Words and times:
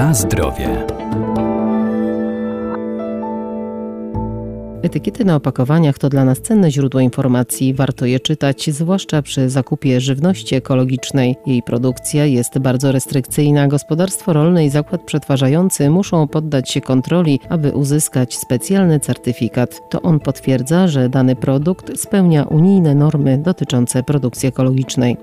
Na 0.00 0.14
zdrowie. 0.14 0.86
Etykiety 4.82 5.24
na 5.24 5.36
opakowaniach 5.36 5.98
to 5.98 6.08
dla 6.08 6.24
nas 6.24 6.40
cenne 6.40 6.70
źródło 6.70 7.00
informacji. 7.00 7.74
Warto 7.74 8.06
je 8.06 8.20
czytać, 8.20 8.70
zwłaszcza 8.70 9.22
przy 9.22 9.50
zakupie 9.50 10.00
żywności 10.00 10.54
ekologicznej. 10.54 11.36
Jej 11.46 11.62
produkcja 11.62 12.26
jest 12.26 12.58
bardzo 12.58 12.92
restrykcyjna. 12.92 13.68
Gospodarstwo 13.68 14.32
rolne 14.32 14.64
i 14.64 14.70
zakład 14.70 15.02
przetwarzający 15.02 15.90
muszą 15.90 16.28
poddać 16.28 16.70
się 16.70 16.80
kontroli, 16.80 17.40
aby 17.48 17.72
uzyskać 17.72 18.36
specjalny 18.36 19.00
certyfikat. 19.00 19.80
To 19.90 20.02
on 20.02 20.20
potwierdza, 20.20 20.88
że 20.88 21.08
dany 21.08 21.36
produkt 21.36 22.00
spełnia 22.00 22.44
unijne 22.44 22.94
normy 22.94 23.38
dotyczące 23.38 24.02
produkcji 24.02 24.48
ekologicznej. 24.48 25.16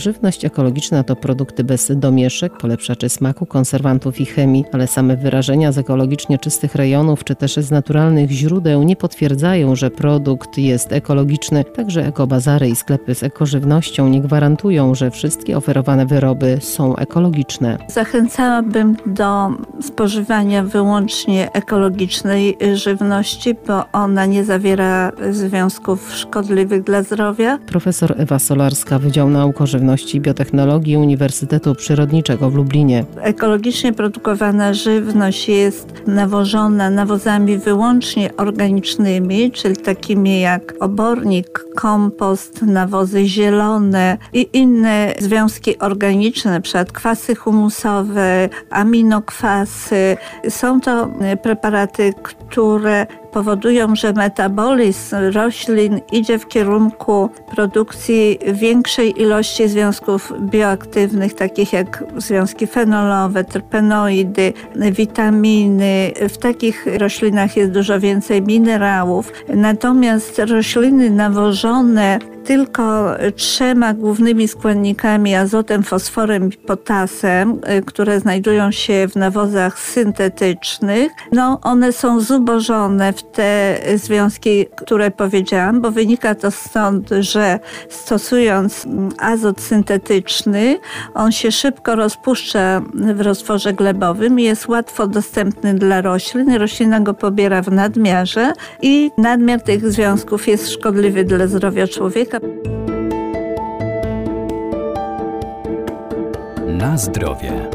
Żywność 0.00 0.44
ekologiczna 0.44 1.04
to 1.04 1.16
produkty 1.16 1.64
bez 1.64 1.92
domieszek, 1.96 2.56
polepszaczy 2.56 3.08
smaku, 3.08 3.46
konserwantów 3.46 4.20
i 4.20 4.26
chemii, 4.26 4.64
ale 4.72 4.86
same 4.86 5.16
wyrażenia 5.16 5.72
z 5.72 5.78
ekologicznie 5.78 6.38
czystych 6.38 6.74
rejonów 6.74 7.24
czy 7.24 7.34
też 7.34 7.54
z 7.56 7.70
naturalnych 7.70 8.30
źródeł 8.30 8.82
nie 8.82 8.96
potwierdzają, 8.96 9.76
że 9.76 9.90
produkt 9.90 10.58
jest 10.58 10.92
ekologiczny. 10.92 11.64
Także 11.64 12.06
ekobazary 12.06 12.68
i 12.68 12.76
sklepy 12.76 13.14
z 13.14 13.22
ekożywnością 13.22 14.08
nie 14.08 14.20
gwarantują, 14.20 14.94
że 14.94 15.10
wszystkie 15.10 15.56
oferowane 15.56 16.06
wyroby 16.06 16.58
są 16.60 16.96
ekologiczne. 16.96 17.78
Zachęcałabym 17.88 18.96
do 19.06 19.48
spożywania 19.80 20.62
wyłącznie 20.62 21.52
ekologicznej 21.52 22.56
żywności, 22.74 23.54
bo 23.66 23.84
ona 23.92 24.26
nie 24.26 24.44
zawiera 24.44 25.12
związków 25.30 26.14
szkodliwych 26.14 26.82
dla 26.82 27.02
zdrowia. 27.02 27.58
Profesor 27.66 28.14
Ewa 28.18 28.38
Solarska, 28.38 28.98
Wydział 28.98 29.30
Nauk 29.30 29.60
o 29.60 29.66
Żywności 29.66 29.89
i 30.14 30.20
Biotechnologii 30.20 30.96
Uniwersytetu 30.96 31.74
Przyrodniczego 31.74 32.50
w 32.50 32.54
Lublinie. 32.54 33.04
Ekologicznie 33.20 33.92
produkowana 33.92 34.74
żywność 34.74 35.48
jest 35.48 36.02
nawożona 36.06 36.90
nawozami 36.90 37.58
wyłącznie 37.58 38.36
organicznymi, 38.36 39.50
czyli 39.50 39.76
takimi 39.76 40.40
jak 40.40 40.74
obornik, 40.80 41.64
kompost, 41.74 42.62
nawozy 42.62 43.24
zielone 43.26 44.18
i 44.32 44.48
inne 44.52 45.14
związki 45.18 45.78
organiczne, 45.78 46.50
np. 46.50 46.84
kwasy 46.92 47.34
humusowe, 47.34 48.48
aminokwasy. 48.70 50.16
Są 50.48 50.80
to 50.80 51.10
preparaty, 51.42 52.14
które 52.22 53.06
powodują, 53.32 53.96
że 53.96 54.12
metabolizm 54.12 55.16
roślin 55.32 56.00
idzie 56.12 56.38
w 56.38 56.48
kierunku 56.48 57.30
produkcji 57.54 58.38
większej 58.52 59.22
ilości 59.22 59.68
związków 59.68 60.32
bioaktywnych, 60.40 61.34
takich 61.34 61.72
jak 61.72 62.04
związki 62.16 62.66
fenolowe, 62.66 63.44
terpenoidy, 63.44 64.52
witaminy. 64.92 66.12
W 66.28 66.38
takich 66.38 66.86
roślinach 66.98 67.56
jest 67.56 67.72
dużo 67.72 68.00
więcej 68.00 68.42
minerałów. 68.42 69.32
Natomiast 69.54 70.38
rośliny 70.38 71.10
nawożone 71.10 72.18
tylko 72.44 73.14
trzema 73.36 73.94
głównymi 73.94 74.48
składnikami 74.48 75.34
azotem, 75.34 75.82
fosforem 75.82 76.48
i 76.48 76.56
potasem, 76.56 77.60
y, 77.78 77.82
które 77.82 78.20
znajdują 78.20 78.70
się 78.70 79.08
w 79.08 79.16
nawozach 79.16 79.78
syntetycznych, 79.78 81.12
no 81.32 81.58
one 81.62 81.92
są 81.92 82.20
zubożone 82.20 83.12
w 83.12 83.22
te 83.22 83.80
związki, 83.94 84.66
które 84.76 85.10
powiedziałam, 85.10 85.80
bo 85.80 85.90
wynika 85.90 86.34
to 86.34 86.50
stąd, 86.50 87.08
że 87.20 87.58
stosując 87.88 88.86
azot 89.18 89.60
syntetyczny, 89.60 90.78
on 91.14 91.32
się 91.32 91.52
szybko 91.52 91.94
rozpuszcza 91.94 92.82
w 92.94 93.20
roztworze 93.20 93.72
glebowym 93.72 94.40
i 94.40 94.42
jest 94.42 94.68
łatwo 94.68 95.06
dostępny 95.06 95.74
dla 95.74 96.00
roślin. 96.00 96.54
Roślina 96.54 97.00
go 97.00 97.14
pobiera 97.14 97.62
w 97.62 97.72
nadmiarze 97.72 98.52
i 98.82 99.10
nadmiar 99.18 99.60
tych 99.60 99.90
związków 99.90 100.48
jest 100.48 100.70
szkodliwy 100.70 101.24
dla 101.24 101.46
zdrowia 101.46 101.88
człowieka. 101.88 102.29
Na 106.66 106.98
zdrowie. 106.98 107.70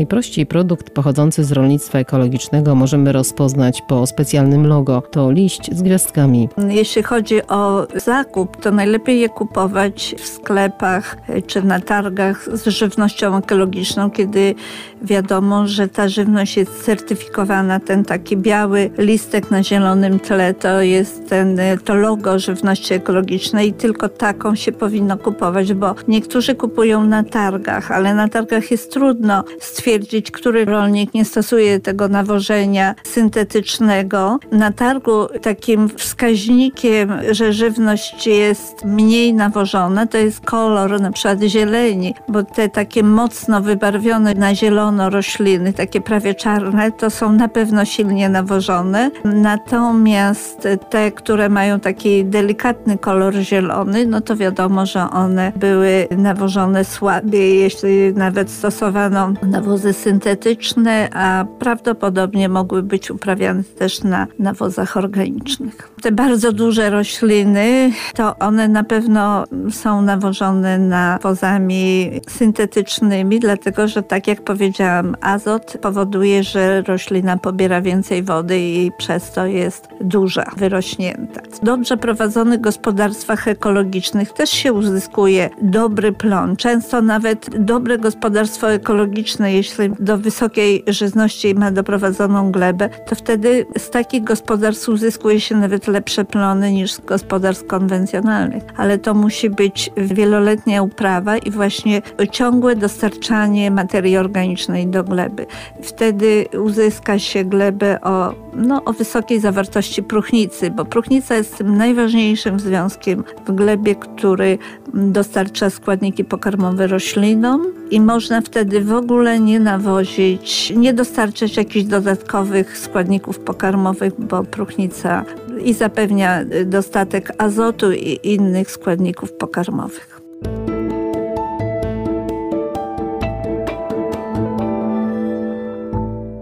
Najprościej 0.00 0.46
produkt 0.46 0.90
pochodzący 0.90 1.44
z 1.44 1.52
rolnictwa 1.52 1.98
ekologicznego 1.98 2.74
możemy 2.74 3.12
rozpoznać 3.12 3.82
po 3.82 4.06
specjalnym 4.06 4.66
logo. 4.66 5.02
To 5.10 5.30
liść 5.30 5.70
z 5.72 5.82
gwiazdkami. 5.82 6.48
Jeśli 6.68 7.02
chodzi 7.02 7.46
o 7.46 7.86
zakup, 7.96 8.56
to 8.56 8.70
najlepiej 8.70 9.20
je 9.20 9.28
kupować 9.28 10.14
w 10.18 10.26
sklepach 10.26 11.16
czy 11.46 11.62
na 11.62 11.80
targach 11.80 12.48
z 12.52 12.66
żywnością 12.66 13.36
ekologiczną, 13.36 14.10
kiedy 14.10 14.54
wiadomo, 15.02 15.66
że 15.66 15.88
ta 15.88 16.08
żywność 16.08 16.56
jest 16.56 16.84
certyfikowana. 16.84 17.80
Ten 17.80 18.04
taki 18.04 18.36
biały 18.36 18.90
listek 18.98 19.50
na 19.50 19.62
zielonym 19.62 20.20
tle 20.20 20.54
to 20.54 20.82
jest 20.82 21.28
ten, 21.28 21.58
to 21.84 21.94
logo 21.94 22.38
żywności 22.38 22.94
ekologicznej 22.94 23.68
i 23.68 23.72
tylko 23.72 24.08
taką 24.08 24.54
się 24.54 24.72
powinno 24.72 25.16
kupować, 25.16 25.72
bo 25.72 25.94
niektórzy 26.08 26.54
kupują 26.54 27.04
na 27.04 27.24
targach, 27.24 27.90
ale 27.90 28.14
na 28.14 28.28
targach 28.28 28.70
jest 28.70 28.92
trudno 28.92 29.44
stwierdzić, 29.60 29.89
który 30.32 30.64
rolnik 30.64 31.14
nie 31.14 31.24
stosuje 31.24 31.80
tego 31.80 32.08
nawożenia 32.08 32.94
syntetycznego. 33.04 34.38
Na 34.52 34.72
targu 34.72 35.26
takim 35.42 35.88
wskaźnikiem, 35.88 37.12
że 37.30 37.52
żywność 37.52 38.26
jest 38.26 38.84
mniej 38.84 39.34
nawożona, 39.34 40.06
to 40.06 40.18
jest 40.18 40.40
kolor 40.40 41.00
na 41.00 41.12
przykład 41.12 41.42
zieleni, 41.42 42.14
bo 42.28 42.42
te 42.42 42.68
takie 42.68 43.02
mocno 43.02 43.60
wybarwione 43.60 44.34
na 44.34 44.54
zielono 44.54 45.10
rośliny, 45.10 45.72
takie 45.72 46.00
prawie 46.00 46.34
czarne, 46.34 46.92
to 46.92 47.10
są 47.10 47.32
na 47.32 47.48
pewno 47.48 47.84
silnie 47.84 48.28
nawożone. 48.28 49.10
Natomiast 49.24 50.68
te, 50.90 51.12
które 51.12 51.48
mają 51.48 51.80
taki 51.80 52.24
delikatny 52.24 52.98
kolor 52.98 53.34
zielony, 53.34 54.06
no 54.06 54.20
to 54.20 54.36
wiadomo, 54.36 54.86
że 54.86 55.10
one 55.10 55.52
były 55.56 56.08
nawożone 56.10 56.84
słabiej, 56.84 57.58
jeśli 57.58 58.14
nawet 58.14 58.50
stosowano 58.50 59.32
nawożenie 59.42 59.79
nawozy 59.80 60.00
syntetyczne, 60.00 61.08
a 61.12 61.44
prawdopodobnie 61.58 62.48
mogły 62.48 62.82
być 62.82 63.10
uprawiane 63.10 63.64
też 63.64 64.02
na 64.02 64.26
nawozach 64.38 64.96
organicznych. 64.96 65.90
Te 66.02 66.12
bardzo 66.12 66.52
duże 66.52 66.90
rośliny, 66.90 67.92
to 68.14 68.38
one 68.38 68.68
na 68.68 68.84
pewno 68.84 69.44
są 69.70 70.02
nawożone 70.02 70.78
nawozami 70.78 72.10
syntetycznymi, 72.28 73.40
dlatego 73.40 73.88
że 73.88 74.02
tak 74.02 74.26
jak 74.26 74.44
powiedziałam, 74.44 75.16
azot 75.20 75.78
powoduje, 75.82 76.42
że 76.42 76.82
roślina 76.82 77.36
pobiera 77.36 77.80
więcej 77.80 78.22
wody 78.22 78.60
i 78.60 78.90
przez 78.98 79.32
to 79.32 79.46
jest 79.46 79.88
duża, 80.00 80.44
wyrośnięta. 80.56 81.40
W 81.52 81.64
dobrze 81.64 81.96
prowadzonych 81.96 82.60
gospodarstwach 82.60 83.48
ekologicznych 83.48 84.32
też 84.32 84.50
się 84.50 84.72
uzyskuje 84.72 85.50
dobry 85.62 86.12
plon. 86.12 86.56
Często 86.56 87.02
nawet 87.02 87.64
dobre 87.64 87.98
gospodarstwo 87.98 88.72
ekologiczne 88.72 89.52
jeśli 89.60 89.90
do 90.00 90.18
wysokiej 90.18 90.84
żyzności 90.86 91.54
ma 91.54 91.70
doprowadzoną 91.70 92.52
glebę, 92.52 92.88
to 93.06 93.14
wtedy 93.14 93.66
z 93.78 93.90
takich 93.90 94.24
gospodarstw 94.24 94.88
uzyskuje 94.88 95.40
się 95.40 95.56
nawet 95.56 95.86
lepsze 95.86 96.24
plony 96.24 96.72
niż 96.72 96.92
z 96.92 97.00
gospodarstw 97.00 97.66
konwencjonalnych. 97.66 98.62
Ale 98.76 98.98
to 98.98 99.14
musi 99.14 99.50
być 99.50 99.90
wieloletnia 99.96 100.82
uprawa 100.82 101.36
i 101.36 101.50
właśnie 101.50 102.02
ciągłe 102.30 102.76
dostarczanie 102.76 103.70
materii 103.70 104.16
organicznej 104.16 104.86
do 104.86 105.04
gleby. 105.04 105.46
Wtedy 105.82 106.46
uzyska 106.62 107.18
się 107.18 107.44
glebę 107.44 108.00
o, 108.00 108.34
no, 108.56 108.84
o 108.84 108.92
wysokiej 108.92 109.40
zawartości 109.40 110.02
próchnicy, 110.02 110.70
bo 110.70 110.84
próchnica 110.84 111.34
jest 111.34 111.58
tym 111.58 111.76
najważniejszym 111.76 112.60
związkiem 112.60 113.24
w 113.46 113.52
glebie, 113.52 113.94
który 113.94 114.58
dostarcza 114.94 115.70
składniki 115.70 116.24
pokarmowe 116.24 116.86
roślinom 116.86 117.66
i 117.90 118.00
można 118.00 118.40
wtedy 118.40 118.80
w 118.80 118.92
ogóle 118.92 119.40
nie 119.50 119.60
nawozić, 119.60 120.72
nie 120.76 120.94
dostarczać 120.94 121.56
jakichś 121.56 121.86
dodatkowych 121.86 122.78
składników 122.78 123.38
pokarmowych, 123.38 124.12
bo 124.18 124.44
próchnica 124.44 125.24
i 125.64 125.74
zapewnia 125.74 126.44
dostatek 126.66 127.32
azotu 127.38 127.92
i 127.92 128.20
innych 128.22 128.70
składników 128.70 129.32
pokarmowych. 129.32 130.19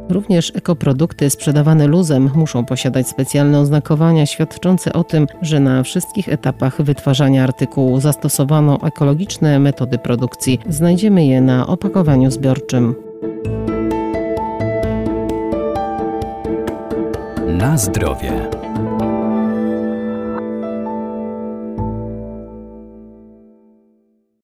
Również 0.09 0.53
ekoprodukty 0.55 1.31
sprzedawane 1.31 1.87
luzem 1.87 2.31
muszą 2.35 2.65
posiadać 2.65 3.09
specjalne 3.09 3.61
oznakowania 3.61 4.27
świadczące 4.27 4.93
o 4.93 5.05
tym, 5.05 5.27
że 5.43 5.61
na 5.61 5.83
wszystkich 5.83 6.29
etapach 6.29 6.83
wytwarzania 6.83 7.45
artykułu 7.45 8.01
zastosowano 8.01 8.79
ekologiczne 8.87 9.59
metody 9.59 9.99
produkcji. 9.99 10.61
Znajdziemy 10.69 11.27
je 11.27 11.41
na 11.41 11.67
opakowaniu 11.67 12.31
zbiorczym. 12.31 12.95
Na 17.47 17.79
zdrowie. 17.79 18.33